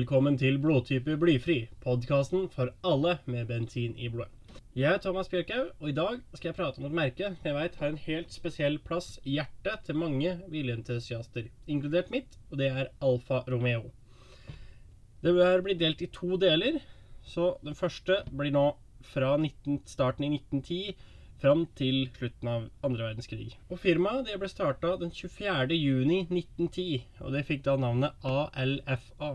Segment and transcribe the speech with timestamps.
[0.00, 4.32] velkommen til Blodtype blyfri, podkasten for alle med bensin i blodet.
[4.72, 7.76] Jeg er Thomas Bjørkhaug, og i dag skal jeg prate om et merke jeg vet
[7.76, 12.88] har en helt spesiell plass i hjertet til mange bilentusiaster, inkludert mitt, og det er
[13.04, 13.90] Alfa Romeo.
[15.20, 16.80] Det bør bli delt i to deler,
[17.20, 18.64] så den første blir nå
[19.04, 20.96] fra 19, starten i 1910
[21.44, 23.52] fram til slutten av andre verdenskrig.
[23.68, 25.76] Og Firmaet ble starta den 24.
[25.76, 26.90] juni 1910,
[27.20, 29.34] og det fikk da navnet ALFA.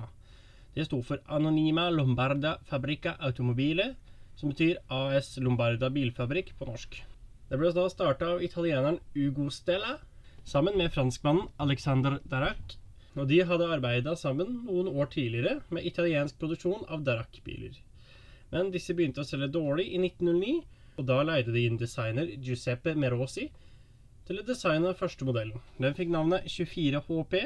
[0.75, 3.93] Det sto for Anonima Lombarda Fabrica Automobile,
[4.35, 6.97] som betyr AS Lombarda Bilfabrikk på norsk.
[7.47, 9.93] Det ble da starta av italieneren Ugo Stella
[10.43, 12.75] sammen med franskmannen Alexander Darac.
[13.15, 17.77] Og de hadde arbeida sammen noen år tidligere med italiensk produksjon av Darac-biler.
[18.51, 20.57] Men disse begynte å selge dårlig i 1909,
[20.99, 23.47] og da leide de inn designer Giuseppe Merosi
[24.27, 25.63] til å designe første modellen.
[25.79, 27.37] Den fikk navnet 24 HP,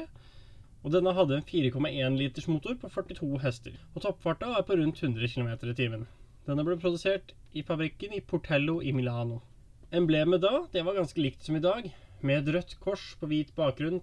[0.83, 3.75] og denne hadde en 4,1 liters motor på 42 hester.
[3.95, 6.05] Og toppfarta er på rundt 100 km i timen.
[6.47, 9.41] Denne ble produsert i fabrikken i Portello i Milano.
[9.91, 13.51] Emblemet da det var ganske likt som i dag, med et rødt kors på hvit
[13.57, 14.01] bakgrunn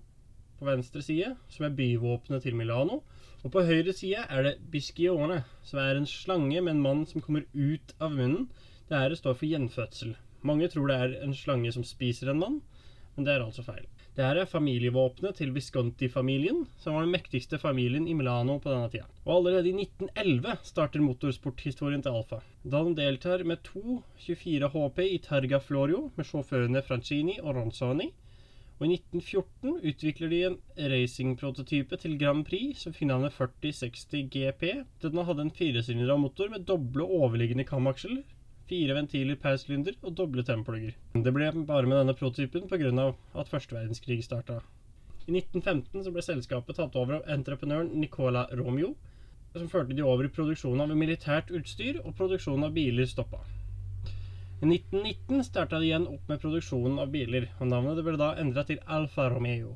[0.58, 3.00] på venstre side, som er byvåpenet til Milano.
[3.44, 7.24] Og på høyre side er det Biscione, som er en slange med en mann som
[7.24, 8.48] kommer ut av munnen.
[8.88, 10.16] Det her står for gjenfødsel.
[10.46, 12.60] Mange tror det er en slange som spiser en mann,
[13.16, 13.86] men det er altså feil.
[14.16, 18.88] Det her er familievåpenet til Visconti-familien, som var den mektigste familien i Milano på denne
[18.88, 19.04] tida.
[19.26, 22.38] Og allerede i 1911 starter motorsporthistorien til Alfa.
[22.64, 28.08] Da de deltar med to 24 HP i Targa Florio med sjåførene Francini og Ronzoni.
[28.78, 30.58] Og i 1914 utvikler de en
[30.94, 34.64] racingprototype til Grand Prix som fikk navnet 4060 GP.
[35.04, 38.24] Denne hadde en firesylindra motor med doble overliggende kamaksler
[38.70, 40.96] fire ventiler per sylinder og doble templugger.
[41.14, 43.12] Det ble bare med denne prototypen pga.
[43.34, 44.60] at første verdenskrig starta.
[45.26, 48.94] I 1915 så ble selskapet tatt over av entreprenøren Nicola Romeo,
[49.56, 53.40] som førte de over i produksjonen av militært utstyr, og produksjonen av biler stoppa.
[54.62, 58.64] I 1919 starta de igjen opp med produksjonen av biler, og navnet ble da endra
[58.64, 59.74] til Alfa Romeo.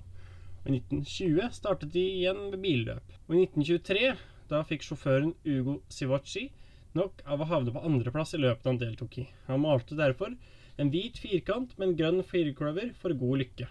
[0.67, 3.19] I 1920 startet de igjen med billøp.
[3.29, 4.15] Og i 1923
[4.51, 6.49] da fikk sjåføren Ugo Sivocci
[6.97, 9.27] nok av å havne på andreplass i løpet han deltok i.
[9.49, 10.35] Han malte derfor
[10.81, 13.69] en hvit firkant med en grønn firkløver for god lykke.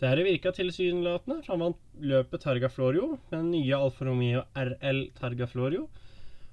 [0.00, 5.06] Dette virka tilsynelatende, for han vant løpet Targa Florio med den nye Alfa Romeo RL
[5.16, 5.86] Targa Florio.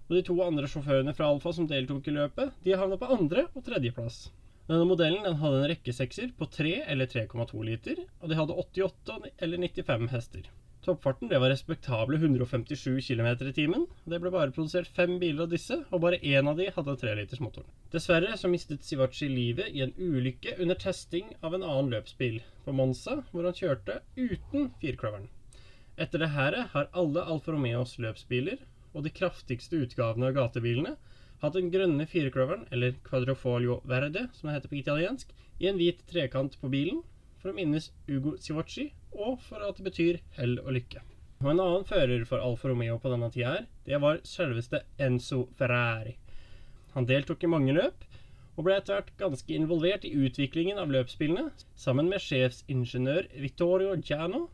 [0.08, 3.48] Og de to andre sjåførene fra Alfa som deltok i løpet, de havna på andre-
[3.56, 4.28] og tredjeplass.
[4.70, 9.18] Denne modellen den hadde en rekkesekser på 3 eller 3,2 liter, og de hadde 88
[9.42, 10.52] eller 95 hester.
[10.82, 13.84] Toppfarten det var respektable 157 km i timen.
[14.10, 17.68] Det ble bare produsert fem biler av disse, og bare én av de hadde trelitersmotoren.
[17.94, 22.74] Dessverre så mistet Sivachi livet i en ulykke under testing av en annen løpsbil på
[22.74, 25.30] Monza, hvor han kjørte uten firkløveren.
[26.02, 28.64] Etter det her har alle Alfa Romeos løpsbiler,
[28.96, 30.96] og de kraftigste utgavene av gatebilene,
[31.44, 35.30] hatt den grønne firkløveren, eller quadrofolio verde, som det heter på italiensk,
[35.62, 37.04] i en hvit trekant på bilen,
[37.38, 41.02] for å minnes Ugo Sivachi og for at det betyr hell og lykke.
[41.42, 45.48] Og En annen fører for Alfa Romeo på denne tida her, det var selveste Enzo
[45.58, 46.16] Ferrari.
[46.94, 48.06] Han deltok i mange løp,
[48.58, 54.50] og ble etter hvert ganske involvert i utviklingen av løpsspillene, sammen med sjefsingeniør Vittorio Giano,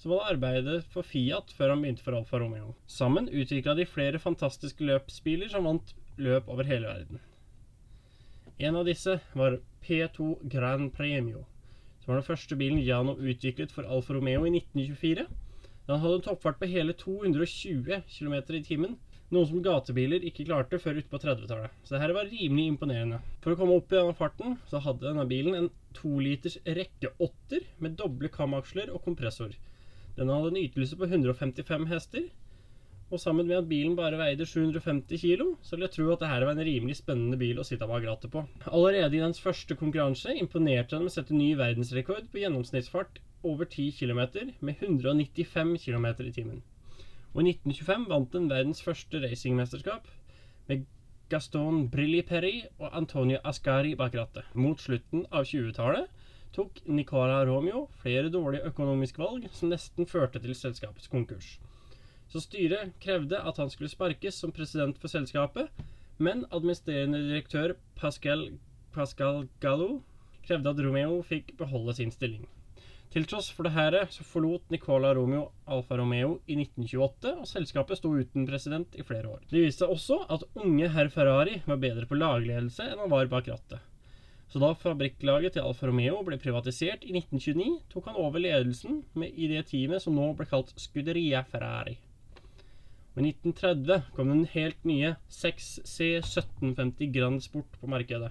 [0.00, 2.74] som hadde arbeidet for Fiat før han begynte for Alfa Romeo.
[2.90, 7.20] Sammen utvikla de flere fantastiske løpsbiler som vant løp over hele verden.
[8.58, 11.44] En av disse var P2 Gran Premio,
[12.06, 15.24] som var den første bilen Giano utviklet for Alfa Romeo i 1924.
[15.88, 18.92] Den hadde en toppfart på hele 220 km i timen,
[19.34, 21.74] noe som gatebiler ikke klarte før utpå 30-tallet.
[21.82, 23.18] Så dette var rimelig imponerende.
[23.42, 25.68] For å komme opp i denne farten, så hadde denne bilen en
[25.98, 29.58] toliters rekkeåtter med doble kamaksler og kompressor.
[30.14, 32.30] Den hadde en ytelse på 155 hester,
[33.06, 36.46] og sammen med at bilen bare veide 750 kg, så vil jeg tro at dette
[36.48, 38.42] var en rimelig spennende bil å sitte bak rattet på.
[38.66, 43.68] Allerede i dens første konkurranse imponerte den med å sette ny verdensrekord på gjennomsnittsfart over
[43.70, 44.22] 10 km
[44.58, 46.62] med 195 km i timen.
[47.36, 50.10] Og i 1925 vant den verdens første racingmesterskap
[50.66, 50.86] med
[51.30, 54.50] Gaston Brilli-Perry og Antonio Ascari bak rattet.
[54.54, 56.10] Mot slutten av 20-tallet
[56.56, 61.56] tok Nicola Romeo flere dårlige økonomiske valg som nesten førte til selskapets konkurs.
[62.32, 65.70] Så styret krevde at han skulle sparkes som president for selskapet,
[66.18, 68.48] men administrerende direktør Pascal,
[68.94, 70.00] Pascal Gallo
[70.46, 72.46] krevde at Romeo fikk beholde sin stilling.
[73.14, 78.10] Til tross for dette så forlot Nicola Romeo Alfa Romeo i 1928, og selskapet sto
[78.12, 79.44] uten president i flere år.
[79.50, 83.30] Det viste seg også at unge herr Ferrari var bedre på lagledelse enn han var
[83.32, 83.84] bak rattet.
[84.50, 89.34] Så da fabrikklaget til Alfa Romeo ble privatisert i 1929, tok han over ledelsen med
[89.34, 91.96] i det teamet som nå ble kalt Scuderia Ferrari.
[93.16, 98.28] Og I 1930 kom den helt nye 6C1750 Grand Sport på markedet.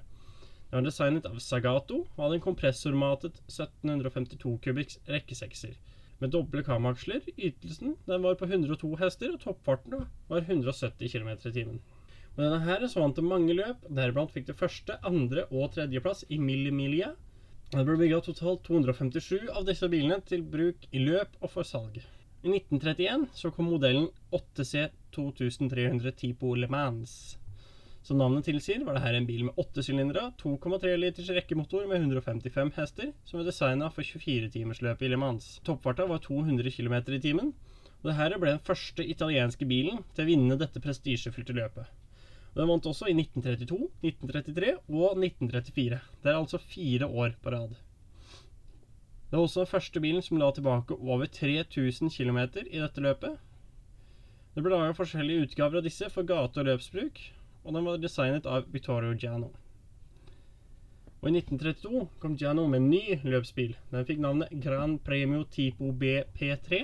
[0.69, 5.73] Den var designet av Sagato og hadde en kompressormatet 1752 kubikks rekkesekser.
[6.21, 7.25] Med doble kamaksler.
[7.33, 11.81] Ytelsen den var på 102 hester, og toppfarten var 170 km i timen.
[12.35, 16.27] Med denne her så vant det mange løp, deriblant fikk det første, andre og tredjeplass
[16.29, 17.15] i Millimilia.
[17.73, 22.03] Det ble bygga totalt 257 av disse bilene til bruk i løp og for salg.
[22.45, 27.37] I 1931 så kom modellen 8C 2300 Tipo Le Mans.
[28.05, 32.69] Som navnet tilsier, var dette en bil med åtte sylindere, 2,3 liters rekkemotor med 155
[32.75, 35.47] hester, som var designa for 24-timersløpet i Le Mans.
[35.65, 37.49] Toppfarta var 200 km i timen,
[38.03, 41.89] og dette ble den første italienske bilen til å vinne dette prestisjefylte løpet.
[42.53, 46.03] Og Den vant også i 1932, 1933 og 1934.
[46.21, 47.73] Det er altså fire år på rad.
[49.35, 53.33] Det var også den første bilen som la tilbake over 3000 km i dette løpet.
[54.55, 57.19] Det ble laget forskjellige utgaver av disse for gate- og løpsbruk,
[57.65, 59.49] og den var designet av Vittorio Giano.
[61.19, 63.75] Og I 1932 kom Giano med en ny løpsbil.
[63.91, 66.81] Den fikk navnet Gran Premio Tipo BP3.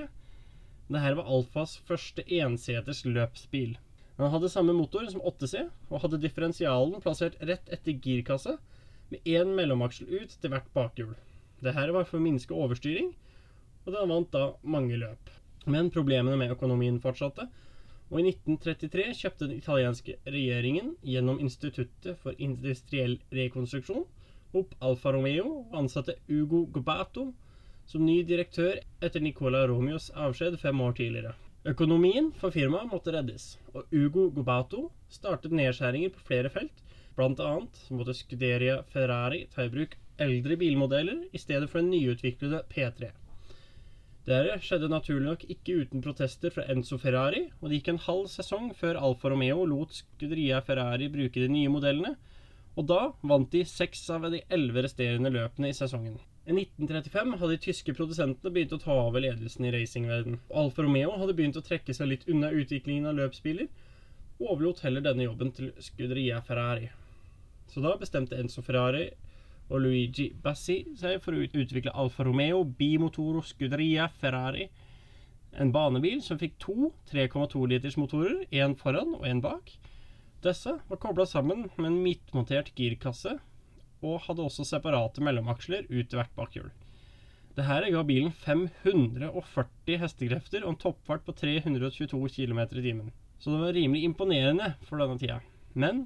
[0.91, 3.77] Dette var Alfas første enseters løpsbil.
[4.19, 8.59] Den hadde samme motor som 8C, og hadde differensialen plassert rett etter girkasse,
[9.07, 11.15] med én mellomaksel ut til hvert bakhjul.
[11.61, 13.11] Dette var for å minske overstyring,
[13.85, 15.29] og den vant da mange løp.
[15.69, 17.45] Men problemene med økonomien fortsatte,
[18.11, 24.03] og i 1933 kjøpte den italienske regjeringen gjennom Instituttet for industriell rekonstruksjon
[24.57, 27.29] opp Alfa Romeo og ansatte Ugo Gobato
[27.87, 31.33] som ny direktør etter Nicola Romeos avskjed fem år tidligere.
[31.71, 36.83] Økonomien for firmaet måtte reddes, og Ugo Gobato startet nedskjæringer på flere felt.
[37.21, 43.11] Annet måtte Scuderia Ferrari ta i bruk eldre bilmodeller i stedet for den nyutviklede P3.
[44.27, 48.27] Det skjedde naturlig nok ikke uten protester fra Enzo Ferrari, og det gikk en halv
[48.29, 52.13] sesong før Alfa Romeo lot Scuderia Ferrari bruke de nye modellene,
[52.77, 56.19] og da vant de seks av de elleve resterende løpene i sesongen.
[56.45, 60.37] I 1935 hadde de tyske produsentene begynt å ta over ledelsen i racingverden.
[60.53, 63.67] Alfa Romeo hadde begynt å trekke seg litt unna utviklingen av løpsbiler,
[64.39, 66.91] og overlot heller denne jobben til Scuderia Ferrari.
[67.73, 69.09] Så da bestemte Enzo Ferrari
[69.71, 74.67] og Luigi Bassi seg for å utvikle Alfa Romeo Bimotoro Scuderia Ferrari.
[75.51, 79.71] En banebil som fikk to 3,2 liters motorer, én foran og én bak.
[80.43, 83.37] Disse var kobla sammen med en midtmontert girkasse,
[84.01, 86.71] og hadde også separate mellomaksler ut til hvert bakhjul.
[87.51, 93.11] Dette ga bilen 540 hestekrefter og en toppfart på 322 km i timen.
[93.41, 95.41] Så det var rimelig imponerende for denne tida.
[95.73, 96.05] Men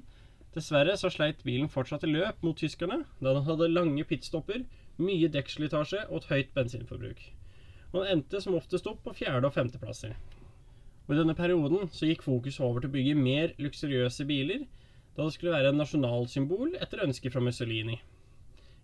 [0.56, 4.62] Dessverre så sleit bilen fortsatt i løp mot tyskerne, da den hadde lange pitstopper,
[4.96, 7.20] mye dekkslitasje og et høyt bensinforbruk.
[7.92, 10.16] Og den endte som oftest opp på fjerde- og femteplasser.
[11.06, 14.64] Og I denne perioden så gikk fokuset over til å bygge mer luksuriøse biler,
[15.12, 18.00] da det skulle være en nasjonalsymbol etter ønske fra Mussolini.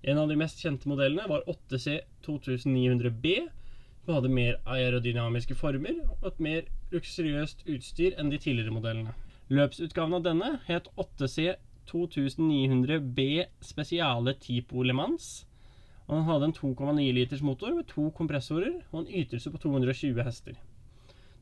[0.04, 3.34] En av de mest kjente modellene var 8C 2900B,
[4.04, 9.16] som hadde mer aerodynamiske former og et mer luksuriøst utstyr enn de tidligere modellene.
[9.52, 11.58] Løpsutgaven av denne het 8C
[11.90, 13.25] 2900B
[13.61, 15.26] Spesiale Tipo Le Mans.
[16.06, 20.23] Og den hadde en 2,9 liters motor med to kompressorer og en ytelse på 220
[20.25, 20.56] hester.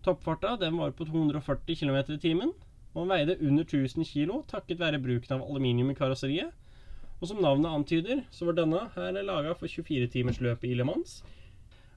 [0.02, 2.50] Toppfarta den var på 240 km i timen,
[2.96, 6.50] og den veide under 1000 kg takket være bruken av aluminium i karosseriet.
[7.20, 11.20] Og som navnet antyder, så var denne her laga for 24-timersløpet i Le Mans.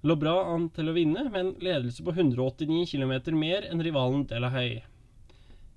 [0.05, 4.27] Lå bra an til å vinne, med en ledelse på 189 km mer enn rivalen
[4.29, 4.83] Delahaye.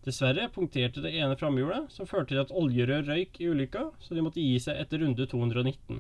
[0.07, 4.23] Dessverre punkterte det ene framhjulet, som førte til at oljerør røyk i ulykka, så de
[4.23, 5.99] måtte gi seg etter runde 219.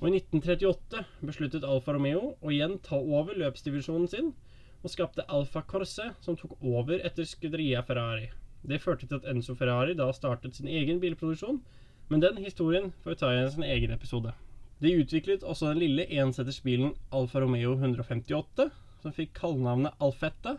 [0.00, 4.32] Og I 1938 besluttet Alfa Romeo å igjen ta over løpsdivisjonen sin,
[4.80, 8.30] og skapte Alfa Corse, som tok over etter Scuderia Ferrari.
[8.64, 11.60] Det førte til at Enzo Ferrari da startet sin egen bilproduksjon,
[12.08, 14.32] men den historien får vi ta i sin egen episode.
[14.80, 18.70] De utviklet også den lille ensetersbilen Alfa Romeo 158,
[19.04, 20.56] som fikk kallenavnet Alfetta,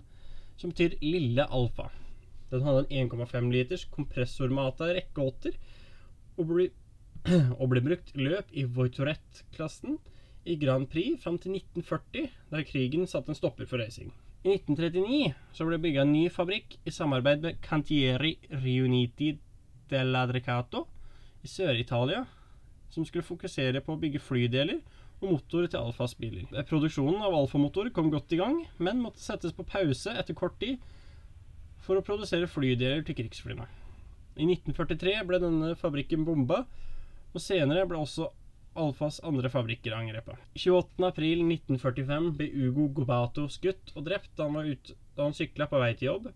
[0.62, 1.90] som betyr Lille Alfa.
[2.52, 5.58] Den hadde en 1,5 liters kompressormata rekkeåtter
[6.38, 6.54] og
[7.60, 9.98] og ble brukt løp i Voitourette-klassen
[10.48, 14.14] i Grand Prix fram til 1940, da krigen satte en stopper for racing.
[14.46, 19.34] I 1939 så ble bygga en ny fabrikk i samarbeid med Cantieri Riuniti
[19.92, 20.86] dell'Adricato
[21.44, 22.24] i Sør-Italia,
[22.94, 24.80] som skulle fokusere på å bygge flydeler
[25.18, 26.48] og motorer til Alfas biler.
[26.70, 30.78] Produksjonen av Alfa-motor kom godt i gang, men måtte settes på pause etter kort tid
[31.88, 33.68] for å produsere flydeler til krigsflyene.
[34.38, 36.66] I 1943 ble denne fabrikken bomba,
[37.34, 38.30] og senere ble også
[38.78, 40.38] Alfas andre fabrikker angrepet.
[40.62, 45.80] 28.4.1945 ble Ugo Gobato skutt og drept da han, var ut, da han sykla på
[45.82, 46.28] vei til jobb.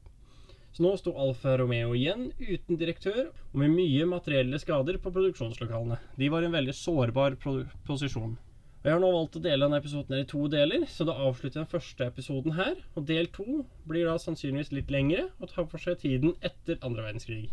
[0.72, 6.00] Så nå sto Alfa Romeo igjen uten direktør og med mye materielle skader på produksjonslokalene.
[6.18, 7.38] De var i en veldig sårbar
[7.86, 8.38] posisjon.
[8.82, 11.14] Og Jeg har nå valgt å dele denne episoden her i to deler, så da
[11.14, 12.80] avslutter jeg den første episoden her.
[12.98, 17.06] Og del to blir da sannsynligvis litt lengre og tar for seg tiden etter andre
[17.06, 17.52] verdenskrig.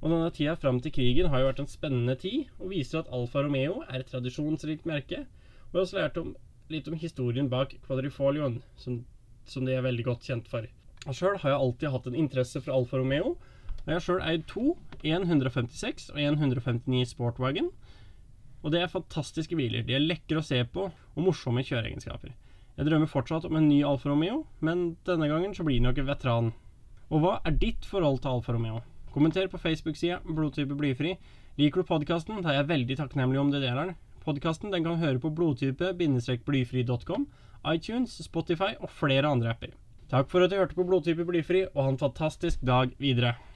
[0.00, 3.12] Og denne tida fram til krigen har jo vært en spennende tid, og viser at
[3.12, 5.26] Alfa Romeo er et tradisjonsrikt merke.
[5.26, 6.32] Og jeg har også lært om,
[6.72, 9.02] litt om historien bak Quadrifolioen, som,
[9.44, 10.64] som de er veldig godt kjent for.
[11.04, 13.36] Og Sjøl har jeg alltid hatt en interesse for Alfa Romeo.
[13.82, 14.74] Og jeg har sjøl eid to,
[15.04, 17.70] en 156 og en 159 Sportwagen.
[18.62, 19.84] Og det er fantastiske biler.
[19.86, 22.34] De er lekre å se på og morsomme kjøreegenskaper.
[22.78, 25.98] Jeg drømmer fortsatt om en ny Alfa Romeo, men denne gangen så blir det nok
[26.02, 26.52] en veteran.
[27.10, 28.82] Og hva er ditt forhold til Alfa Romeo?
[29.14, 31.16] Kommenter på Facebook-sida Blodtype blyfri.
[31.58, 33.96] Liker du podkasten, da er jeg veldig takknemlig om du deler den.
[34.22, 37.26] Podkasten kan høre på blodtype-blyfri.com,
[37.72, 39.72] iTunes, Spotify og flere andre apper.
[40.12, 43.38] Takk for at du hørte på Blodtype blyfri, og ha en fantastisk dag videre.